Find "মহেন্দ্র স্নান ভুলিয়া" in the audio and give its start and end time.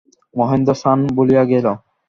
0.33-1.43